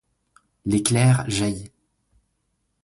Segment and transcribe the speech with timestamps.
[0.65, 1.71] L'éclair jaillit.